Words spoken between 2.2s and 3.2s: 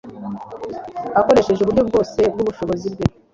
bw’ubushobozi bwe,